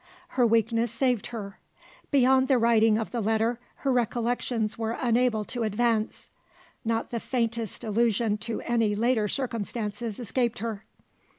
Her 0.29 0.47
weakness 0.47 0.91
saved 0.91 1.27
her. 1.27 1.59
Beyond 2.09 2.47
the 2.47 2.57
writing 2.57 2.97
of 2.97 3.11
the 3.11 3.21
letter, 3.21 3.59
her 3.85 3.93
recollections 3.93 4.75
were 4.75 4.97
unable 4.99 5.43
to 5.45 5.61
advance. 5.61 6.31
Not 6.83 7.11
the 7.11 7.19
faintest 7.19 7.83
allusion 7.83 8.39
to 8.39 8.61
any 8.61 8.95
later 8.95 9.27
circumstances 9.27 10.19
escaped 10.19 10.57
her. 10.57 10.85